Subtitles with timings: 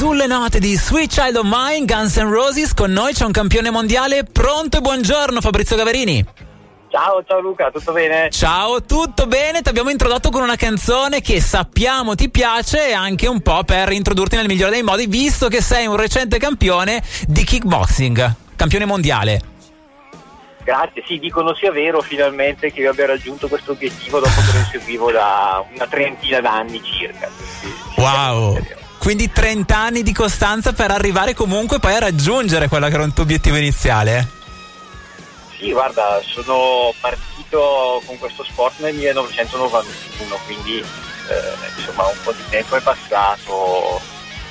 [0.00, 3.68] Sulle note di Sweet Child of Mine, Guns N' Roses, con noi c'è un campione
[3.68, 6.24] mondiale pronto e buongiorno Fabrizio Gaverini.
[6.88, 8.30] Ciao, ciao Luca, tutto bene?
[8.30, 9.60] Ciao, tutto bene?
[9.60, 13.92] Ti abbiamo introdotto con una canzone che sappiamo ti piace e anche un po' per
[13.92, 19.42] introdurti nel migliore dei modi, visto che sei un recente campione di kickboxing, campione mondiale.
[20.64, 24.64] Grazie, sì, dicono sia vero finalmente che io abbia raggiunto questo obiettivo dopo che lo
[24.70, 27.28] seguivo da una trentina d'anni circa.
[27.96, 28.58] Wow!
[29.00, 33.14] Quindi 30 anni di costanza per arrivare comunque poi a raggiungere quello che era un
[33.14, 34.28] tuo obiettivo iniziale.
[35.56, 42.42] Sì, guarda, sono partito con questo sport nel 1991, quindi eh, insomma un po' di
[42.50, 44.00] tempo è passato.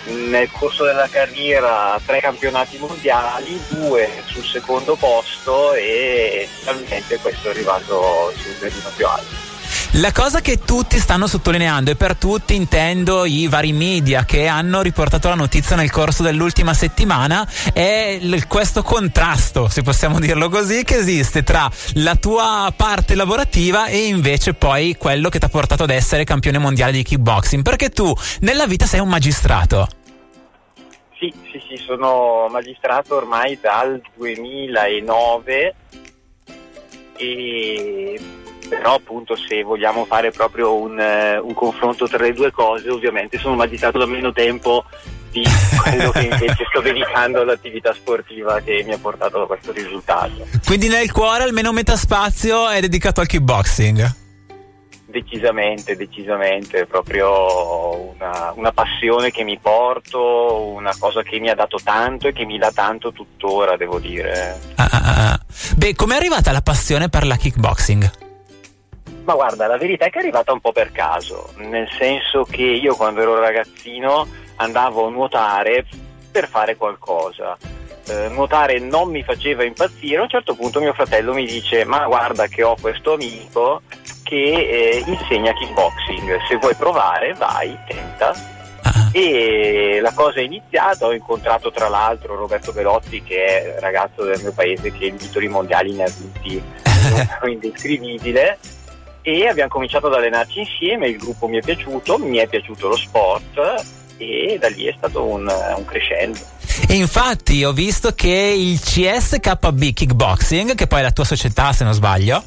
[0.05, 7.51] Nel corso della carriera tre campionati mondiali, due sul secondo posto e finalmente questo è
[7.51, 9.48] arrivato sul gradino più alto.
[9.93, 14.81] La cosa che tutti stanno sottolineando, e per tutti intendo i vari media che hanno
[14.81, 20.83] riportato la notizia nel corso dell'ultima settimana, è l- questo contrasto, se possiamo dirlo così,
[20.83, 25.83] che esiste tra la tua parte lavorativa e invece poi quello che ti ha portato
[25.83, 27.63] ad essere campione mondiale di kickboxing.
[27.63, 29.87] Perché tu nella vita sei un magistrato.
[31.17, 35.75] Sì, sì, sì, sono magistrato ormai dal 2009
[37.17, 38.19] e
[38.69, 43.37] però appunto se vogliamo fare proprio un, uh, un, confronto tra le due cose ovviamente
[43.37, 44.85] sono magistrato da meno tempo
[45.31, 45.43] di
[45.81, 50.47] quello che invece sto dedicando all'attività sportiva che mi ha portato a questo risultato.
[50.65, 54.15] Quindi nel cuore almeno metà spazio è dedicato al kickboxing?
[55.05, 61.79] Decisamente, decisamente, proprio una, una, passione che mi porto, una cosa che mi ha dato
[61.83, 64.59] tanto e che mi dà tanto tuttora, devo dire.
[64.75, 65.39] Ah, ah, ah.
[65.75, 68.28] Beh, com'è arrivata la passione per la kickboxing?
[69.29, 72.63] Ma guarda, la verità è che è arrivata un po' per caso, nel senso che
[72.63, 75.85] io quando ero ragazzino andavo a nuotare
[76.31, 77.55] per fare qualcosa.
[78.07, 82.07] Eh, nuotare non mi faceva impazzire, a un certo punto mio fratello mi dice ma
[82.07, 83.83] guarda che ho questo amico
[84.23, 88.33] che eh, insegna kickboxing, se vuoi provare vai, tenta.
[88.81, 89.09] Ah.
[89.11, 94.41] E la cosa è iniziata, ho incontrato tra l'altro Roberto Velotti che è ragazzo del
[94.41, 96.59] mio paese che in titoli mondiali ne ha vinti,
[97.45, 98.57] indescrivibile
[99.21, 102.97] e abbiamo cominciato ad allenarci insieme, il gruppo mi è piaciuto, mi è piaciuto lo
[102.97, 103.59] sport
[104.17, 105.47] e da lì è stato un,
[105.77, 106.39] un crescendo.
[106.87, 111.83] E infatti ho visto che il CSKB Kickboxing, che poi è la tua società se
[111.83, 112.43] non sbaglio,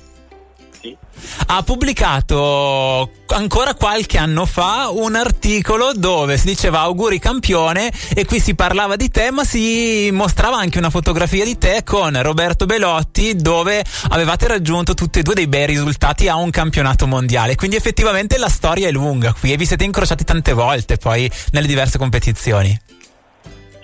[1.46, 8.40] ha pubblicato ancora qualche anno fa un articolo dove si diceva auguri campione e qui
[8.40, 13.36] si parlava di te ma si mostrava anche una fotografia di te con Roberto Belotti
[13.36, 17.54] dove avevate raggiunto tutti e due dei bei risultati a un campionato mondiale.
[17.54, 21.66] Quindi effettivamente la storia è lunga qui e vi siete incrociati tante volte poi nelle
[21.66, 22.78] diverse competizioni.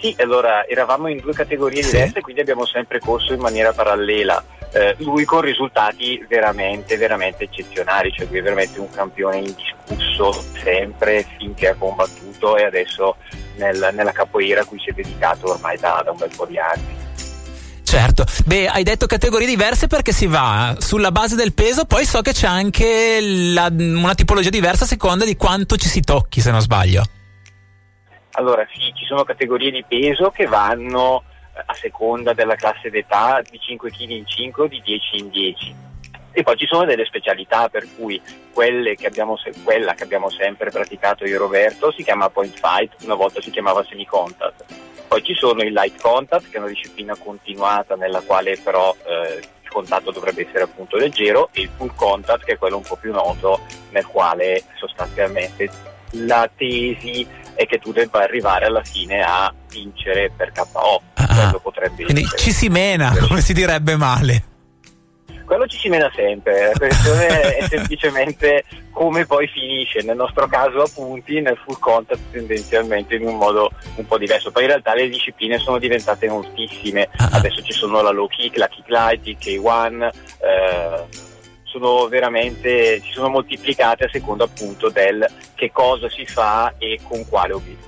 [0.01, 1.93] Sì, allora eravamo in due categorie sì.
[1.93, 4.43] diverse, quindi abbiamo sempre corso in maniera parallela
[4.73, 11.27] eh, lui con risultati veramente, veramente eccezionali, cioè lui è veramente un campione indiscusso sempre
[11.39, 13.17] finché ha combattuto e adesso
[13.57, 16.59] nel, nella capoeira a cui si è dedicato ormai da, da un bel po' di
[16.59, 16.97] anni.
[17.83, 22.21] Certo, beh, hai detto categorie diverse perché si va sulla base del peso, poi so
[22.21, 26.51] che c'è anche la, una tipologia diversa a seconda di quanto ci si tocchi, se
[26.51, 27.03] non sbaglio.
[28.33, 31.25] Allora sì, ci sono categorie di peso che vanno
[31.65, 35.75] a seconda della classe d'età di 5 kg in 5 o di 10 in 10.
[36.33, 38.21] E poi ci sono delle specialità per cui
[38.53, 43.15] che abbiamo, quella che abbiamo sempre praticato io e Roberto si chiama point fight, una
[43.15, 44.65] volta si chiamava semi contact.
[45.07, 49.39] Poi ci sono il light contact che è una disciplina continuata nella quale però eh,
[49.39, 52.97] il contatto dovrebbe essere appunto leggero e il full contact che è quello un po'
[52.97, 53.61] più noto
[53.91, 55.71] nel quale sostanzialmente
[56.13, 61.03] la tesi è che tu debba arrivare alla fine a vincere per KO.
[61.15, 62.39] Ah, quindi essere.
[62.39, 64.45] ci si mena, come si direbbe male.
[65.45, 70.83] Quello ci si mena sempre, la questione è semplicemente come poi finisce, nel nostro caso
[70.83, 74.51] a punti, nel full contact tendenzialmente in un modo un po' diverso.
[74.51, 78.59] Poi in realtà le discipline sono diventate moltissime, ah, adesso ci sono la low kick,
[78.59, 80.11] la kick light, il K1,
[80.41, 81.28] eh,
[81.69, 87.27] sono veramente, si sono moltiplicate a seconda appunto del che cosa si fa e con
[87.29, 87.87] quale obiettivo.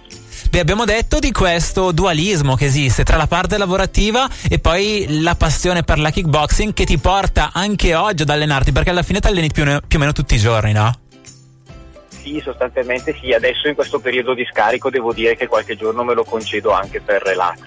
[0.51, 5.37] Beh, abbiamo detto di questo dualismo che esiste tra la parte lavorativa e poi la
[5.37, 9.29] passione per la kickboxing che ti porta anche oggi ad allenarti, perché alla fine ti
[9.29, 10.93] alleni più, più o meno tutti i giorni, no?
[12.09, 13.33] Sì, sostanzialmente sì.
[13.33, 17.01] Adesso in questo periodo di scarico devo dire che qualche giorno me lo concedo anche
[17.01, 17.61] per relax.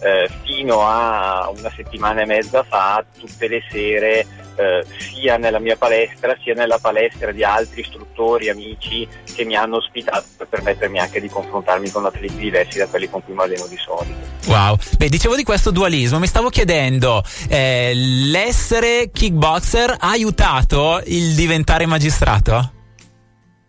[0.00, 5.76] Eh, fino a una settimana e mezza fa, tutte le sere eh, sia nella mia
[5.76, 11.20] palestra sia nella palestra di altri istruttori, amici che mi hanno ospitato per permettermi anche
[11.20, 14.18] di confrontarmi con atleti diversi da quelli con cui mi alleno di solito.
[14.46, 21.34] Wow, beh dicevo di questo dualismo, mi stavo chiedendo, eh, l'essere kickboxer ha aiutato il
[21.34, 22.72] diventare magistrato?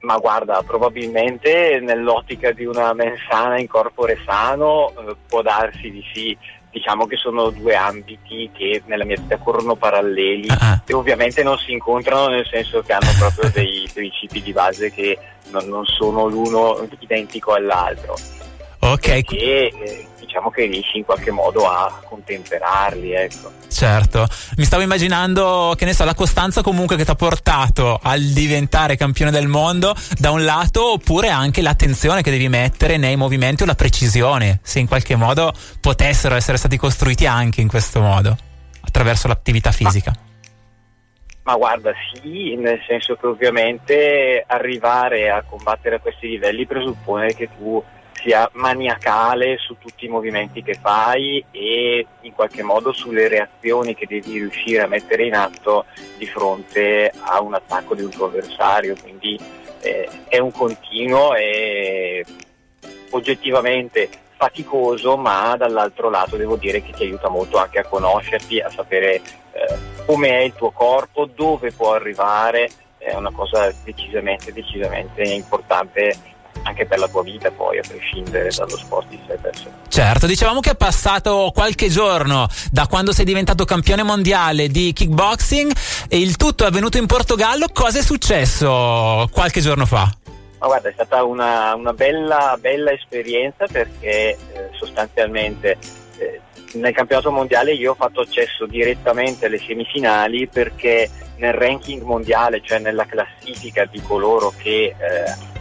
[0.05, 6.37] Ma guarda, probabilmente nell'ottica di una mensana in corpore sano eh, può darsi di sì.
[6.75, 10.81] Diciamo che sono due ambiti che nella mia vita corrono paralleli uh-huh.
[10.85, 15.17] e ovviamente non si incontrano nel senso che hanno proprio dei principi di base che
[15.51, 18.15] non, non sono l'uno identico all'altro.
[18.79, 19.07] Ok.
[19.07, 23.51] Perché, eh, diciamo che riesci in qualche modo a contemperarli, ecco.
[23.69, 24.27] Certo,
[24.57, 28.97] mi stavo immaginando, che ne so, la costanza comunque che ti ha portato al diventare
[28.97, 33.65] campione del mondo da un lato, oppure anche l'attenzione che devi mettere nei movimenti o
[33.65, 38.35] la precisione, se in qualche modo potessero essere stati costruiti anche in questo modo,
[38.81, 40.11] attraverso l'attività fisica.
[41.43, 47.33] Ma, ma guarda, sì, nel senso che ovviamente arrivare a combattere a questi livelli presuppone
[47.33, 47.81] che tu
[48.25, 54.07] sia maniacale su tutti i movimenti che fai e in qualche modo sulle reazioni che
[54.07, 55.85] devi riuscire a mettere in atto
[56.17, 58.95] di fronte a un attacco di un tuo avversario.
[58.99, 59.39] Quindi
[59.81, 62.25] eh, è un continuo e
[63.11, 68.71] oggettivamente faticoso, ma dall'altro lato devo dire che ti aiuta molto anche a conoscerti, a
[68.71, 69.77] sapere eh,
[70.07, 76.33] come è il tuo corpo, dove può arrivare, è una cosa decisamente, decisamente importante
[76.65, 79.65] anche per la tua vita poi a prescindere dallo sport di sé per sé.
[79.87, 85.71] Certo, dicevamo che è passato qualche giorno da quando sei diventato campione mondiale di kickboxing
[86.09, 90.11] e il tutto è avvenuto in Portogallo, cosa è successo qualche giorno fa?
[90.59, 94.37] Ma guarda, è stata una, una bella, bella, esperienza perché eh,
[94.71, 95.77] sostanzialmente
[96.17, 96.41] eh,
[96.73, 102.79] nel campionato mondiale io ho fatto accesso direttamente alle semifinali perché nel ranking mondiale, cioè
[102.79, 105.53] nella classifica di coloro che eh,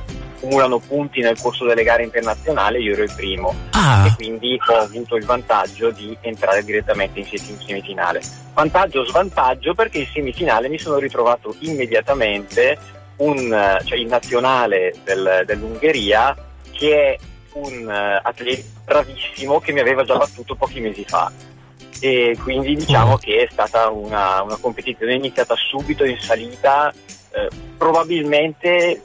[0.44, 4.06] accumulano punti nel corso delle gare internazionali, io ero il primo ah.
[4.06, 8.20] e quindi ho avuto il vantaggio di entrare direttamente in semifinale.
[8.52, 12.78] Vantaggio o svantaggio perché in semifinale mi sono ritrovato immediatamente
[13.16, 16.36] un, cioè il nazionale del, dell'Ungheria
[16.70, 17.18] che è
[17.54, 21.32] un uh, atleta bravissimo che mi aveva già battuto pochi mesi fa
[22.00, 23.18] e quindi diciamo mm.
[23.20, 26.92] che è stata una, una competizione iniziata subito in salita
[27.34, 27.48] eh,
[27.78, 29.00] probabilmente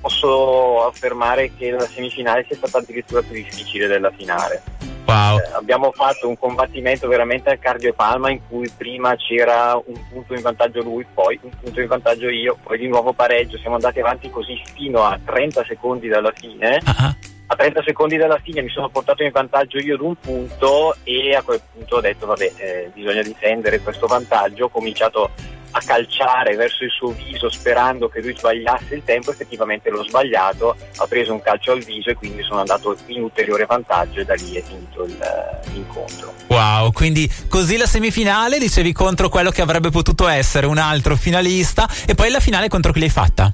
[0.00, 4.62] posso affermare che la semifinale sia stata addirittura più difficile della finale.
[5.08, 5.38] Wow.
[5.38, 10.34] Eh, abbiamo fatto un combattimento veramente al cardio palma in cui prima c'era un punto
[10.34, 13.56] in vantaggio lui, poi un punto in vantaggio io, poi di nuovo pareggio.
[13.56, 16.82] Siamo andati avanti così fino a 30 secondi dalla fine.
[16.84, 17.14] Uh-huh.
[17.50, 21.34] A 30 secondi dalla fine mi sono portato in vantaggio io ad un punto e
[21.34, 24.66] a quel punto ho detto vabbè eh, bisogna difendere questo vantaggio.
[24.66, 25.30] Ho cominciato
[25.70, 30.76] a calciare verso il suo viso sperando che lui sbagliasse il tempo, effettivamente l'ho sbagliato,
[30.96, 34.34] ha preso un calcio al viso e quindi sono andato in ulteriore vantaggio e da
[34.34, 36.32] lì è finito il, uh, l'incontro.
[36.48, 41.88] Wow, quindi così la semifinale dicevi contro quello che avrebbe potuto essere un altro finalista
[42.06, 43.52] e poi la finale contro chi l'hai fatta?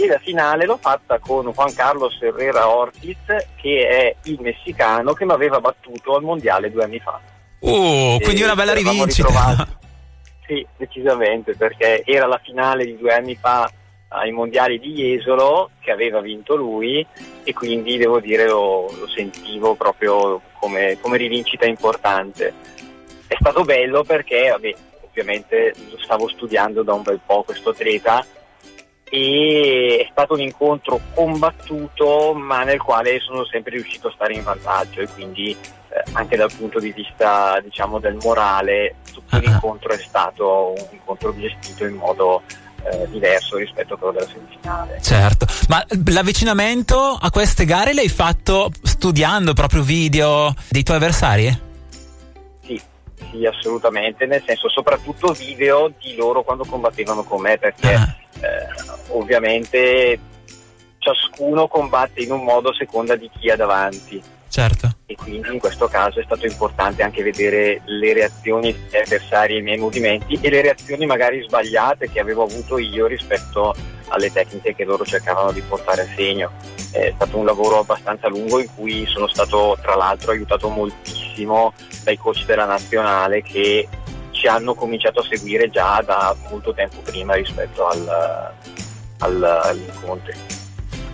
[0.00, 3.16] E la finale l'ho fatta con Juan Carlos Herrera Ortiz
[3.56, 7.20] che è il messicano che mi aveva battuto al mondiale due anni fa.
[7.60, 9.66] Oh, quindi una bella rivincita.
[10.48, 13.70] Sì, decisamente, perché era la finale di due anni fa
[14.08, 17.06] ai mondiali di Jesolo che aveva vinto lui
[17.44, 22.54] e quindi devo dire lo, lo sentivo proprio come, come, rivincita importante.
[23.26, 24.74] È stato bello perché vabbè,
[25.06, 28.24] ovviamente lo stavo studiando da un bel po' questo atleta
[29.04, 34.42] e è stato un incontro combattuto ma nel quale sono sempre riuscito a stare in
[34.42, 35.54] vantaggio e quindi
[35.90, 39.42] eh, anche dal punto di vista diciamo del morale tutto uh-huh.
[39.42, 42.42] l'incontro è stato un incontro gestito in modo
[42.84, 45.00] eh, diverso rispetto a quello della semifinale.
[45.02, 51.60] Certo, ma l'avvicinamento a queste gare l'hai fatto studiando proprio video dei tuoi avversari?
[52.64, 52.80] Sì,
[53.30, 58.44] sì, assolutamente, nel senso soprattutto video di loro quando combattevano con me perché uh-huh.
[58.44, 58.66] eh,
[59.08, 60.20] ovviamente
[60.98, 64.22] ciascuno combatte in un modo a seconda di chi ha davanti.
[64.48, 64.96] Certo.
[65.06, 69.62] E quindi in questo caso è stato importante anche vedere le reazioni degli avversari ai
[69.62, 73.74] miei movimenti e le reazioni magari sbagliate che avevo avuto io rispetto
[74.08, 76.52] alle tecniche che loro cercavano di portare a segno.
[76.90, 82.16] È stato un lavoro abbastanza lungo in cui sono stato tra l'altro aiutato moltissimo dai
[82.16, 83.86] coach della nazionale che
[84.30, 88.52] ci hanno cominciato a seguire già da molto tempo prima rispetto al,
[89.18, 89.86] al, agli.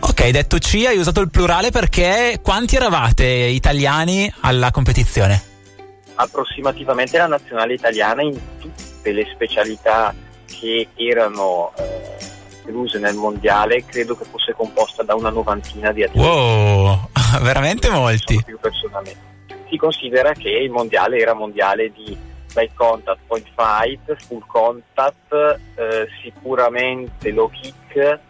[0.07, 5.43] Ok, hai detto C, hai usato il plurale perché quanti eravate italiani alla competizione?
[6.17, 12.17] Approssimativamente la nazionale italiana in tutte le specialità che erano eh,
[12.65, 16.27] incluse nel mondiale, credo che fosse composta da una novantina di atleti.
[16.27, 17.09] Wow,
[17.41, 18.43] veramente molti.
[18.45, 19.33] Più personalmente.
[19.71, 22.17] Si considera che il mondiale era mondiale di
[22.53, 28.21] by contact, point fight, full contact, eh, sicuramente low kick,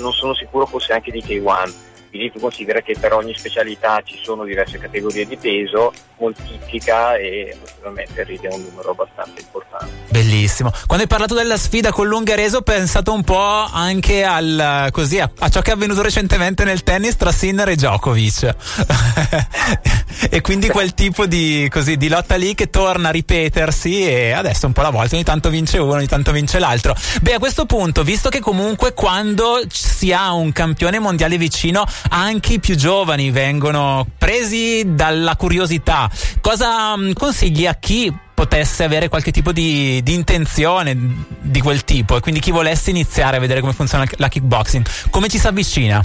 [0.00, 4.20] non sono sicuro fosse anche di K1 quindi tu considera che per ogni specialità ci
[4.22, 9.90] sono diverse categorie di peso, moltiplica e naturalmente a un numero abbastanza importante.
[10.10, 10.70] Bellissimo.
[10.86, 15.28] Quando hai parlato della sfida con l'ungherese ho pensato un po' anche al, così, a,
[15.40, 18.54] a ciò che è avvenuto recentemente nel tennis tra Sinner e Djokovic.
[20.30, 24.66] e quindi quel tipo di, così, di, lotta lì che torna a ripetersi e adesso
[24.66, 26.94] un po' alla volta ogni tanto vince uno, ogni tanto vince l'altro.
[27.22, 32.54] Beh, a questo punto, visto che comunque quando si ha un campione mondiale vicino anche
[32.54, 36.10] i più giovani vengono presi dalla curiosità.
[36.40, 40.96] Cosa mm, consigli a chi potesse avere qualche tipo di, di, intenzione
[41.40, 44.84] di quel tipo e quindi chi volesse iniziare a vedere come funziona la kickboxing?
[45.10, 46.02] Come ci si avvicina?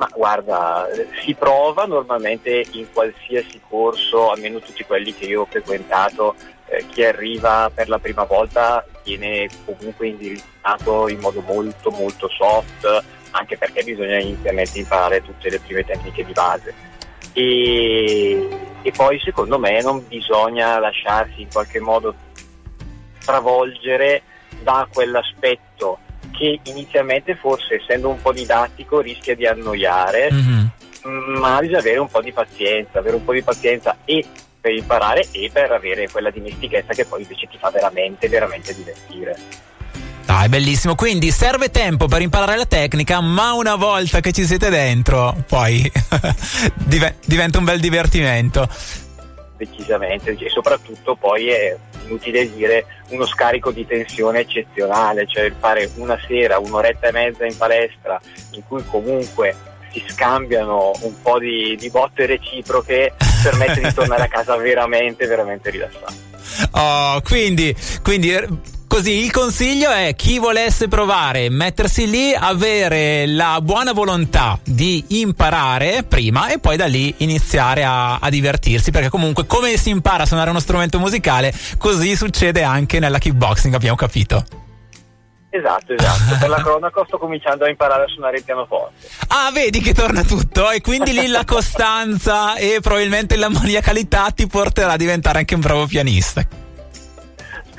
[0.00, 0.88] Ma guarda,
[1.22, 6.34] si prova normalmente in qualsiasi corso, almeno tutti quelli che io ho frequentato,
[6.70, 13.04] eh, chi arriva per la prima volta viene comunque indirizzato in modo molto molto soft,
[13.30, 16.74] anche perché bisogna inizialmente imparare tutte le prime tecniche di base.
[17.32, 18.48] E,
[18.82, 22.14] e poi secondo me non bisogna lasciarsi in qualche modo
[23.24, 24.22] travolgere
[24.62, 25.98] da quell'aspetto
[26.32, 31.36] che inizialmente forse essendo un po' didattico rischia di annoiare, mm-hmm.
[31.38, 34.24] ma bisogna avere un po' di pazienza, avere un po' di pazienza e
[34.60, 39.36] per imparare e per avere quella dimestichezza che poi invece ti fa veramente, veramente divertire.
[40.30, 40.94] Ah, è bellissimo.
[40.94, 45.90] Quindi serve tempo per imparare la tecnica, ma una volta che ci siete dentro, poi
[47.26, 48.68] diventa un bel divertimento.
[49.56, 56.18] Decisamente, e soprattutto poi è inutile dire uno scarico di tensione eccezionale, cioè fare una
[56.28, 58.20] sera, un'oretta e mezza in palestra
[58.52, 59.54] in cui comunque
[59.90, 65.70] si scambiano un po' di, di botte reciproche permette di tornare a casa veramente, veramente
[65.70, 66.14] rilassato.
[66.70, 68.30] Oh, quindi, quindi
[69.00, 76.02] Così il consiglio è chi volesse provare, mettersi lì, avere la buona volontà di imparare
[76.02, 80.26] prima e poi da lì iniziare a, a divertirsi, perché comunque come si impara a
[80.26, 84.44] suonare uno strumento musicale, così succede anche nella kickboxing, abbiamo capito.
[85.48, 86.36] Esatto, esatto.
[86.38, 89.08] Per la cronaca sto cominciando a imparare a suonare il pianoforte.
[89.28, 94.46] Ah, vedi che torna tutto e quindi lì la costanza e probabilmente la maniacalità ti
[94.46, 96.59] porterà a diventare anche un bravo pianista.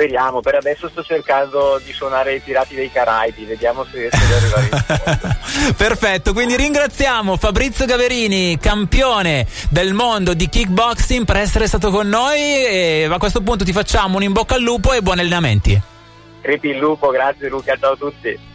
[0.01, 4.31] Speriamo, per adesso sto cercando di suonare i Pirati dei Caraibi, vediamo se riesco ad
[4.31, 5.37] arrivare
[5.77, 12.39] Perfetto, quindi ringraziamo Fabrizio Gaverini, campione del mondo di kickboxing, per essere stato con noi
[12.39, 15.79] e a questo punto ti facciamo un in bocca al lupo e buoni allenamenti.
[16.41, 18.49] Crepi il lupo, grazie Luca, ciao a tutti.